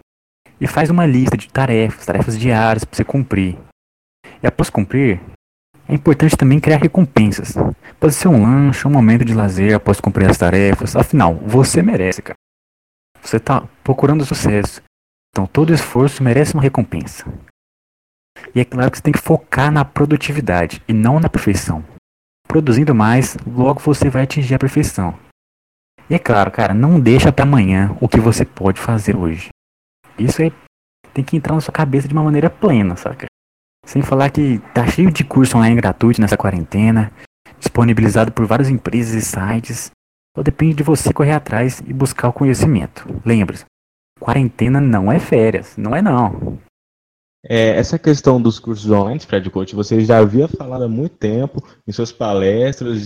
E 0.61 0.67
faz 0.67 0.91
uma 0.91 1.07
lista 1.07 1.37
de 1.37 1.49
tarefas, 1.49 2.07
tarefas 2.07 2.39
diárias 2.39 2.85
para 2.85 2.97
você 2.97 3.05
cumprir. 3.05 3.59
E 4.43 4.47
após 4.47 4.71
cumprir, 4.71 5.21
é 5.89 5.95
importante 5.95 6.37
também 6.37 6.61
criar 6.61 6.79
recompensas. 6.79 7.55
Pode 8.01 8.15
ser 8.15 8.29
um 8.29 8.43
lanche, 8.43 8.87
um 8.87 8.91
momento 8.91 9.25
de 9.25 9.35
lazer 9.35 9.75
após 9.75 10.01
cumprir 10.01 10.29
as 10.29 10.39
tarefas. 10.39 10.97
Afinal, 10.97 11.35
você 11.35 11.83
merece, 11.83 12.23
cara. 12.23 12.37
Você 13.23 13.37
está 13.37 13.67
procurando 13.83 14.25
sucesso. 14.25 14.83
Então 15.31 15.47
todo 15.47 15.73
esforço 15.73 16.23
merece 16.23 16.55
uma 16.55 16.63
recompensa. 16.63 17.25
E 18.55 18.61
é 18.61 18.65
claro 18.65 18.91
que 18.91 18.99
você 18.99 19.03
tem 19.03 19.13
que 19.13 19.21
focar 19.21 19.71
na 19.71 19.85
produtividade 19.85 20.83
e 20.89 20.93
não 20.93 21.21
na 21.21 21.29
perfeição. 21.29 21.85
Produzindo 22.47 22.95
mais, 22.95 23.37
logo 23.47 23.81
você 23.81 24.09
vai 24.09 24.23
atingir 24.23 24.55
a 24.55 24.59
perfeição. 24.59 25.19
E 26.09 26.15
é 26.15 26.19
claro, 26.19 26.51
cara, 26.51 26.73
não 26.73 27.01
deixa 27.01 27.33
para 27.33 27.45
amanhã 27.45 27.97
o 28.01 28.09
que 28.09 28.21
você 28.21 28.45
pode 28.45 28.81
fazer 28.81 29.17
hoje. 29.17 29.49
Isso 30.19 30.41
é, 30.41 30.53
tem 31.13 31.25
que 31.25 31.37
entrar 31.37 31.55
na 31.55 31.61
sua 31.61 31.73
cabeça 31.73 32.07
de 32.07 32.15
uma 32.15 32.23
maneira 32.23 32.49
plena, 32.49 32.97
saca? 32.97 33.27
Sem 33.85 34.03
falar 34.03 34.31
que 34.31 34.59
tá 34.73 34.87
cheio 34.87 35.11
de 35.11 35.25
curso 35.25 35.57
online 35.57 35.77
gratuito 35.77 36.21
nessa 36.21 36.37
quarentena, 36.37 37.13
disponibilizado 37.59 38.33
por 38.33 38.47
várias 38.47 38.69
empresas 38.69 39.15
e 39.15 39.21
sites. 39.21 39.91
Só 40.37 40.43
depende 40.43 40.75
de 40.75 40.83
você 40.83 41.13
correr 41.13 41.33
atrás 41.33 41.83
e 41.87 41.93
buscar 41.93 42.29
o 42.29 42.33
conhecimento. 42.33 43.07
Lembre-se, 43.25 43.65
quarentena 44.21 44.81
não 44.81 45.11
é 45.11 45.19
férias, 45.19 45.77
não 45.77 45.95
é 45.95 46.03
não. 46.03 46.59
É, 47.49 47.77
essa 47.79 47.99
questão 47.99 48.43
dos 48.43 48.59
cursos 48.59 48.91
online, 48.91 49.21
Fred 49.21 49.49
Coach, 49.51 49.75
você 49.75 50.01
já 50.01 50.19
havia 50.19 50.49
falado 50.49 50.85
há 50.85 50.89
muito 50.89 51.17
tempo 51.17 51.63
em 51.87 51.93
suas 51.93 52.11
palestras, 52.11 53.01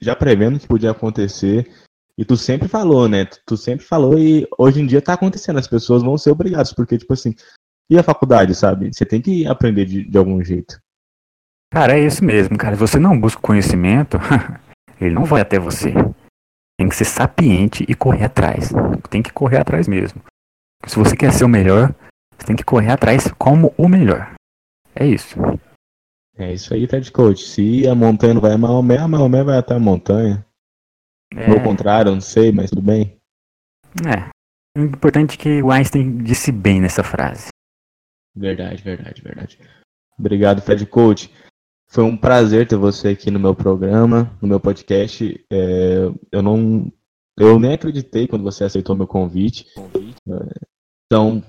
já 0.00 0.16
prevendo 0.16 0.58
que 0.58 0.66
podia 0.66 0.90
acontecer. 0.90 1.70
E 2.16 2.24
tu 2.24 2.36
sempre 2.36 2.68
falou, 2.68 3.08
né? 3.08 3.24
Tu 3.46 3.56
sempre 3.56 3.84
falou 3.84 4.18
e 4.18 4.46
hoje 4.56 4.80
em 4.80 4.86
dia 4.86 5.02
tá 5.02 5.14
acontecendo. 5.14 5.58
As 5.58 5.66
pessoas 5.66 6.02
vão 6.02 6.16
ser 6.16 6.30
obrigadas, 6.30 6.72
porque, 6.72 6.96
tipo 6.96 7.12
assim, 7.12 7.34
e 7.90 7.98
a 7.98 8.02
faculdade, 8.02 8.54
sabe? 8.54 8.92
Você 8.92 9.04
tem 9.04 9.20
que 9.20 9.46
aprender 9.46 9.84
de, 9.84 10.04
de 10.04 10.18
algum 10.18 10.42
jeito. 10.42 10.78
Cara, 11.72 11.98
é 11.98 12.06
isso 12.06 12.24
mesmo, 12.24 12.56
cara. 12.56 12.76
Você 12.76 12.98
não 12.98 13.18
busca 13.18 13.40
conhecimento, 13.40 14.16
ele 15.00 15.14
não 15.14 15.24
vai 15.24 15.42
até 15.42 15.58
você. 15.58 15.92
Tem 16.78 16.88
que 16.88 16.96
ser 16.96 17.04
sapiente 17.04 17.84
e 17.88 17.94
correr 17.94 18.24
atrás. 18.24 18.70
Tem 19.10 19.22
que 19.22 19.32
correr 19.32 19.58
atrás 19.58 19.88
mesmo. 19.88 20.22
Se 20.86 20.96
você 20.96 21.16
quer 21.16 21.32
ser 21.32 21.44
o 21.44 21.48
melhor, 21.48 21.94
você 22.36 22.46
tem 22.46 22.56
que 22.56 22.64
correr 22.64 22.92
atrás 22.92 23.30
como 23.38 23.74
o 23.76 23.88
melhor. 23.88 24.34
É 24.94 25.06
isso. 25.06 25.38
É 26.36 26.52
isso 26.52 26.74
aí, 26.74 26.86
Ted 26.86 27.10
Coach. 27.12 27.44
Se 27.44 27.86
a 27.86 27.94
montanha 27.94 28.34
não 28.34 28.40
vai 28.40 28.52
a 28.52 28.58
Maomé, 28.58 28.98
a 28.98 29.08
Maomé 29.08 29.42
vai 29.44 29.58
até 29.58 29.74
a 29.74 29.78
montanha. 29.78 30.43
É... 31.36 31.50
Ou 31.50 31.62
contrário, 31.62 32.12
não 32.12 32.20
sei, 32.20 32.52
mas 32.52 32.70
tudo 32.70 32.82
bem. 32.82 33.18
É. 34.06 34.30
O 34.76 34.82
importante 34.82 35.38
é 35.38 35.42
que 35.42 35.62
o 35.62 35.70
Einstein 35.70 36.18
disse 36.18 36.50
bem 36.50 36.80
nessa 36.80 37.04
frase. 37.04 37.48
Verdade, 38.34 38.82
verdade, 38.82 39.22
verdade. 39.22 39.58
Obrigado, 40.18 40.62
Fred 40.62 40.84
Coach. 40.86 41.32
Foi 41.88 42.02
um 42.02 42.16
prazer 42.16 42.66
ter 42.66 42.76
você 42.76 43.08
aqui 43.08 43.30
no 43.30 43.38
meu 43.38 43.54
programa, 43.54 44.36
no 44.42 44.48
meu 44.48 44.58
podcast. 44.58 45.44
É, 45.52 46.10
eu 46.32 46.42
não, 46.42 46.92
eu 47.38 47.58
nem 47.58 47.74
acreditei 47.74 48.26
quando 48.26 48.42
você 48.42 48.64
aceitou 48.64 48.96
meu 48.96 49.06
convite. 49.06 49.66
Então, 51.06 51.42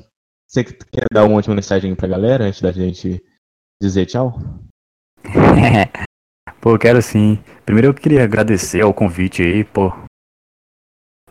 você 0.47 0.63
quer 0.63 1.05
dar 1.11 1.25
uma 1.25 1.35
última 1.35 1.55
mensagem 1.55 1.95
pra 1.95 2.07
galera 2.07 2.45
antes 2.45 2.61
da 2.61 2.71
gente 2.71 3.23
dizer 3.81 4.05
tchau? 4.05 4.39
pô, 6.65 6.79
quero 6.79 6.99
sim. 6.99 7.37
Primeiro 7.63 7.89
eu 7.89 7.93
queria 7.93 8.23
agradecer 8.23 8.81
ao 8.81 8.91
convite 8.91 9.43
aí, 9.43 9.63
pô. 9.63 9.93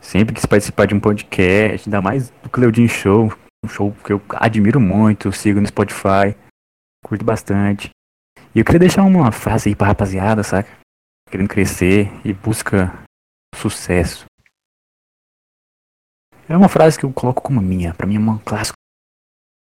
Sempre 0.00 0.32
quis 0.32 0.46
participar 0.46 0.86
de 0.86 0.94
um 0.94 1.00
podcast, 1.00 1.88
ainda 1.88 2.00
mais 2.00 2.30
do 2.30 2.48
Cleudin 2.48 2.86
Show. 2.86 3.32
Um 3.64 3.68
show 3.68 3.92
que 4.04 4.12
eu 4.12 4.22
admiro 4.36 4.78
muito, 4.78 5.32
sigo 5.32 5.60
no 5.60 5.66
Spotify, 5.66 6.36
curto 7.04 7.24
bastante. 7.24 7.90
E 8.54 8.60
eu 8.60 8.64
queria 8.64 8.78
deixar 8.78 9.02
uma 9.02 9.32
frase 9.32 9.70
aí 9.70 9.74
pra 9.74 9.88
rapaziada, 9.88 10.44
saca? 10.44 10.70
Querendo 11.28 11.48
crescer 11.48 12.12
e 12.24 12.32
busca 12.32 12.96
sucesso. 13.56 14.26
É 16.48 16.56
uma 16.56 16.68
frase 16.68 16.96
que 16.96 17.04
eu 17.04 17.12
coloco 17.12 17.42
como 17.42 17.60
minha, 17.60 17.92
pra 17.92 18.06
mim 18.06 18.16
é 18.16 18.20
um 18.20 18.38
clássico 18.38 18.76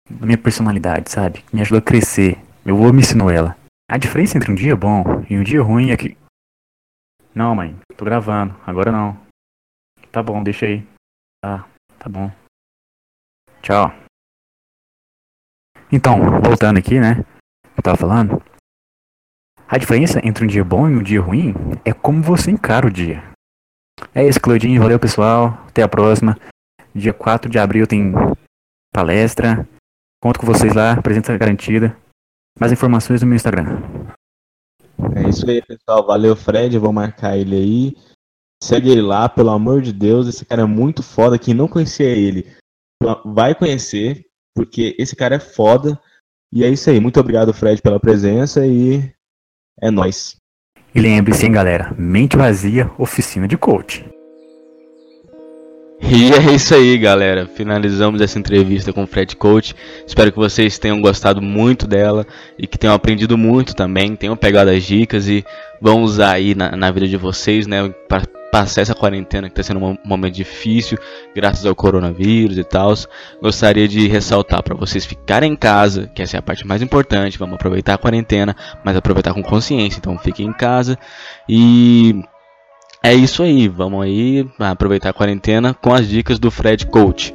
da 0.08 0.26
minha 0.26 0.38
personalidade, 0.38 1.10
sabe? 1.10 1.44
Me 1.52 1.60
ajudou 1.62 1.80
a 1.80 1.82
crescer. 1.82 2.38
Meu 2.64 2.76
avô 2.76 2.92
me 2.92 3.00
ensinou 3.00 3.28
ela. 3.28 3.56
A 3.88 3.98
diferença 3.98 4.36
entre 4.36 4.50
um 4.50 4.54
dia 4.54 4.74
bom 4.74 5.04
e 5.30 5.38
um 5.38 5.44
dia 5.44 5.62
ruim 5.62 5.90
é 5.90 5.96
que. 5.96 6.16
Não, 7.34 7.54
mãe, 7.54 7.78
tô 7.96 8.04
gravando, 8.04 8.54
agora 8.66 8.90
não. 8.90 9.16
Tá 10.10 10.22
bom, 10.22 10.42
deixa 10.42 10.66
aí. 10.66 10.86
Tá, 11.40 11.68
tá 11.98 12.08
bom. 12.08 12.30
Tchau. 13.62 13.92
Então, 15.92 16.18
voltando 16.42 16.78
aqui, 16.78 16.98
né? 16.98 17.24
Eu 17.76 17.82
tava 17.82 17.96
falando. 17.96 18.42
A 19.68 19.78
diferença 19.78 20.20
entre 20.26 20.44
um 20.44 20.48
dia 20.48 20.64
bom 20.64 20.88
e 20.88 20.96
um 20.96 21.02
dia 21.02 21.20
ruim 21.20 21.54
é 21.84 21.92
como 21.92 22.22
você 22.22 22.50
encara 22.50 22.86
o 22.86 22.90
dia. 22.90 23.22
É 24.14 24.26
isso, 24.26 24.40
Claudinho. 24.40 24.82
Valeu, 24.82 24.98
pessoal. 24.98 25.50
Até 25.68 25.82
a 25.82 25.88
próxima. 25.88 26.36
Dia 26.94 27.12
4 27.12 27.50
de 27.50 27.58
abril 27.58 27.86
tem 27.86 28.12
palestra. 28.92 29.68
Conto 30.20 30.40
com 30.40 30.46
vocês 30.46 30.72
lá, 30.74 31.00
presença 31.00 31.36
garantida. 31.36 31.96
Mais 32.58 32.72
informações 32.72 33.20
no 33.20 33.26
meu 33.26 33.36
Instagram. 33.36 33.80
É 35.14 35.28
isso 35.28 35.48
aí, 35.48 35.62
pessoal. 35.62 36.06
Valeu, 36.06 36.34
Fred. 36.34 36.78
vou 36.78 36.92
marcar 36.92 37.36
ele 37.36 37.56
aí. 37.56 37.96
Segue 38.62 38.90
ele 38.90 39.02
lá, 39.02 39.28
pelo 39.28 39.50
amor 39.50 39.82
de 39.82 39.92
Deus. 39.92 40.26
Esse 40.26 40.44
cara 40.44 40.62
é 40.62 40.66
muito 40.66 41.02
foda. 41.02 41.38
Quem 41.38 41.54
não 41.54 41.68
conhecia 41.68 42.08
ele, 42.08 42.46
vai 43.24 43.54
conhecer, 43.54 44.24
porque 44.54 44.96
esse 44.98 45.14
cara 45.14 45.36
é 45.36 45.40
foda. 45.40 46.00
E 46.52 46.64
é 46.64 46.68
isso 46.68 46.88
aí. 46.88 46.98
Muito 46.98 47.20
obrigado, 47.20 47.52
Fred, 47.52 47.82
pela 47.82 48.00
presença 48.00 48.66
e 48.66 49.12
é 49.80 49.90
nós. 49.90 50.36
E 50.94 51.00
lembre-se, 51.00 51.44
hein, 51.44 51.52
galera. 51.52 51.94
Mente 51.98 52.36
vazia, 52.36 52.90
oficina 52.98 53.46
de 53.46 53.58
coach. 53.58 54.04
E 56.00 56.30
é 56.32 56.54
isso 56.54 56.74
aí, 56.74 56.96
galera. 56.98 57.46
Finalizamos 57.46 58.20
essa 58.20 58.38
entrevista 58.38 58.92
com 58.92 59.04
o 59.04 59.06
Fred 59.06 59.34
Coach. 59.34 59.74
Espero 60.06 60.30
que 60.30 60.38
vocês 60.38 60.78
tenham 60.78 61.00
gostado 61.00 61.40
muito 61.40 61.86
dela 61.86 62.26
e 62.58 62.66
que 62.66 62.78
tenham 62.78 62.94
aprendido 62.94 63.36
muito 63.36 63.74
também, 63.74 64.14
tenham 64.14 64.36
pegado 64.36 64.70
as 64.70 64.84
dicas 64.84 65.26
e 65.28 65.44
vão 65.80 66.02
usar 66.02 66.32
aí 66.32 66.54
na, 66.54 66.76
na 66.76 66.90
vida 66.90 67.08
de 67.08 67.16
vocês, 67.16 67.66
né, 67.66 67.92
para 68.08 68.22
passar 68.52 68.82
essa 68.82 68.94
quarentena 68.94 69.48
que 69.48 69.52
está 69.52 69.62
sendo 69.62 69.84
um 69.84 69.98
momento 70.04 70.34
difícil, 70.34 70.98
graças 71.34 71.66
ao 71.66 71.74
coronavírus 71.74 72.56
e 72.56 72.64
tal. 72.64 72.94
Gostaria 73.42 73.88
de 73.88 74.06
ressaltar 74.06 74.62
para 74.62 74.74
vocês 74.74 75.04
ficarem 75.04 75.52
em 75.52 75.56
casa, 75.56 76.10
que 76.14 76.22
essa 76.22 76.36
é 76.36 76.38
a 76.38 76.42
parte 76.42 76.66
mais 76.66 76.82
importante. 76.82 77.38
Vamos 77.38 77.56
aproveitar 77.56 77.94
a 77.94 77.98
quarentena, 77.98 78.54
mas 78.84 78.96
aproveitar 78.96 79.34
com 79.34 79.42
consciência. 79.42 79.98
Então 79.98 80.16
fiquem 80.18 80.46
em 80.46 80.52
casa 80.52 80.98
e 81.48 82.22
é 83.06 83.14
isso 83.14 83.40
aí, 83.44 83.68
vamos 83.68 84.02
aí 84.02 84.44
aproveitar 84.58 85.10
a 85.10 85.12
quarentena 85.12 85.72
com 85.72 85.94
as 85.94 86.08
dicas 86.08 86.40
do 86.40 86.50
Fred 86.50 86.86
Coach. 86.86 87.32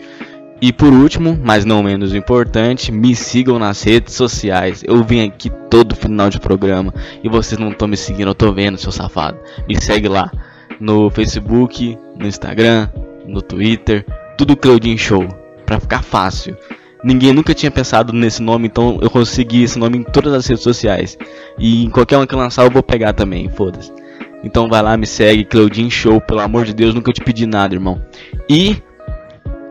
E 0.61 0.73
por 0.73 0.91
último, 0.91 1.39
mas 1.41 1.63
não 1.63 1.81
menos 1.81 2.13
importante, 2.13 2.91
me 2.91 3.15
sigam 3.15 3.57
nas 3.57 3.81
redes 3.81 4.13
sociais. 4.13 4.83
Eu 4.85 5.01
vim 5.01 5.25
aqui 5.25 5.49
todo 5.69 5.95
final 5.95 6.29
de 6.29 6.41
programa 6.41 6.93
e 7.23 7.29
vocês 7.29 7.57
não 7.57 7.71
estão 7.71 7.87
me 7.87 7.95
seguindo, 7.95 8.27
eu 8.27 8.35
tô 8.35 8.51
vendo, 8.51 8.77
seu 8.77 8.91
safado. 8.91 9.39
Me 9.65 9.81
segue 9.81 10.09
lá 10.09 10.29
no 10.77 11.09
Facebook, 11.09 11.97
no 12.19 12.27
Instagram, 12.27 12.89
no 13.25 13.41
Twitter, 13.41 14.05
tudo 14.37 14.57
Claudinho 14.57 14.97
Show, 14.97 15.25
pra 15.65 15.79
ficar 15.79 16.03
fácil. 16.03 16.57
Ninguém 17.01 17.31
nunca 17.31 17.53
tinha 17.53 17.71
pensado 17.71 18.11
nesse 18.11 18.41
nome, 18.41 18.67
então 18.67 18.99
eu 19.01 19.09
consegui 19.09 19.63
esse 19.63 19.79
nome 19.79 19.99
em 19.99 20.03
todas 20.03 20.33
as 20.33 20.45
redes 20.45 20.63
sociais. 20.63 21.17
E 21.57 21.85
em 21.85 21.89
qualquer 21.89 22.17
uma 22.17 22.27
que 22.27 22.35
lançar 22.35 22.65
eu 22.65 22.71
vou 22.71 22.83
pegar 22.83 23.13
também, 23.13 23.47
foda-se. 23.47 24.00
Então 24.43 24.67
vai 24.67 24.81
lá, 24.81 24.97
me 24.97 25.05
segue, 25.05 25.45
Claudin 25.45 25.89
Show, 25.89 26.19
pelo 26.19 26.39
amor 26.39 26.65
de 26.65 26.73
Deus, 26.73 26.93
nunca 26.93 27.11
te 27.11 27.21
pedi 27.21 27.45
nada, 27.45 27.75
irmão. 27.75 28.01
E 28.49 28.81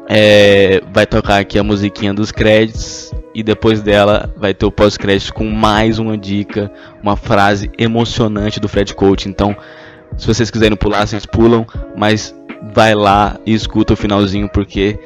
é, 0.09 0.81
vai 0.93 1.07
tocar 1.07 1.39
aqui 1.39 1.59
a 1.59 1.63
musiquinha 1.63 2.13
dos 2.13 2.33
créditos 2.33 3.13
e 3.35 3.43
depois 3.43 3.81
dela 3.81 4.33
vai 4.37 4.53
ter 4.53 4.67
o 4.67 4.73
pós-crédito 4.73 5.33
com 5.33 5.45
mais 5.49 5.99
uma 5.99 6.19
dica, 6.19 6.71
uma 7.03 7.17
frase 7.17 7.71
emocionante 7.79 8.59
do 8.59 8.69
Fred 8.69 8.95
Coach. 8.95 9.29
Então, 9.29 9.57
se 10.17 10.27
vocês 10.27 10.51
quiserem 10.51 10.77
pular, 10.77 11.07
vocês 11.07 11.25
pulam, 11.25 11.67
mas 11.97 12.35
vai 12.75 12.95
lá 12.95 13.39
e 13.47 13.55
escuta 13.55 13.95
o 13.95 13.97
finalzinho 13.97 14.49
porque 14.49 14.99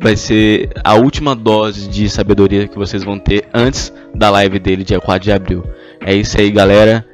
vai 0.00 0.16
ser 0.16 0.70
a 0.84 0.94
última 0.94 1.34
dose 1.34 1.88
de 1.88 2.08
sabedoria 2.08 2.66
que 2.66 2.78
vocês 2.78 3.04
vão 3.04 3.18
ter 3.18 3.44
antes 3.52 3.92
da 4.14 4.30
live 4.30 4.58
dele 4.58 4.84
dia 4.84 5.00
4 5.00 5.24
de 5.24 5.32
abril. 5.32 5.64
É 6.00 6.14
isso 6.14 6.40
aí, 6.40 6.50
galera. 6.50 7.04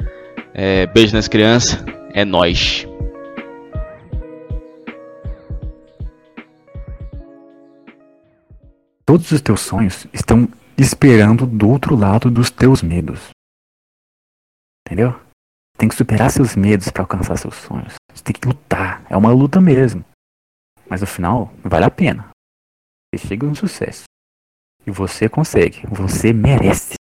É, 0.55 0.87
beijo 0.87 1.14
nas 1.14 1.29
crianças. 1.29 1.83
É 2.14 2.25
nós. 2.25 2.87
Todos 9.05 9.31
os 9.31 9.40
teus 9.40 9.61
sonhos 9.61 10.07
estão 10.12 10.49
esperando 10.77 11.47
do 11.47 11.68
outro 11.68 11.97
lado 11.97 12.31
dos 12.31 12.51
teus 12.51 12.83
medos. 12.83 13.31
Entendeu? 14.87 15.18
Tem 15.77 15.88
que 15.88 15.94
superar 15.94 16.31
seus 16.31 16.57
medos 16.57 16.88
para 16.90 17.03
alcançar 17.03 17.37
seus 17.37 17.55
sonhos. 17.55 17.94
Você 18.12 18.25
tem 18.25 18.35
que 18.35 18.47
lutar. 18.47 19.05
É 19.09 19.16
uma 19.16 19.33
luta 19.33 19.61
mesmo. 19.61 20.05
Mas 20.88 21.01
no 21.01 21.07
final, 21.07 21.53
vale 21.62 21.85
a 21.85 21.90
pena. 21.90 22.31
Você 23.14 23.29
chega 23.29 23.47
no 23.47 23.55
sucesso. 23.55 24.05
E 24.87 24.90
você 24.90 25.29
consegue. 25.29 25.87
Você 25.87 26.33
merece. 26.33 26.98